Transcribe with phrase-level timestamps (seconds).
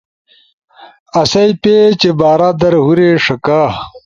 [1.19, 3.61] آسئی پیج بارا در ہورے ݜکا